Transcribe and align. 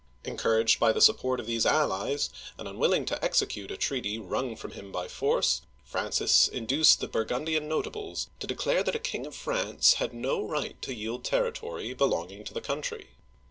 Encouraged 0.23 0.79
by 0.79 0.91
the 0.91 0.99
support 0.99 1.39
of 1.39 1.45
these 1.45 1.63
allies, 1.63 2.31
and 2.57 2.67
unwilling 2.67 3.05
to 3.05 3.23
execute 3.23 3.69
a 3.69 3.77
treaty 3.77 4.17
wrung 4.17 4.55
from 4.55 4.71
him 4.71 4.91
by 4.91 5.07
force, 5.07 5.61
Francis 5.85 6.47
in 6.47 6.65
duced 6.65 7.01
the 7.01 7.07
Burgundian 7.07 7.67
notables 7.69 8.27
to 8.39 8.47
declare 8.47 8.81
that 8.81 8.95
a 8.95 8.99
King 9.05 9.27
of 9.27 9.35
France 9.35 9.93
had 10.01 10.11
no 10.11 10.43
right 10.43 10.81
to 10.81 10.95
yield 10.95 11.23
territory 11.23 11.93
belonging 11.93 12.43
to 12.43 12.51
the 12.55 12.61
country. 12.61 13.09